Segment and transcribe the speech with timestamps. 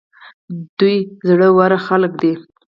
[0.79, 0.97] دوی
[1.27, 2.33] زړه ور خلک دي.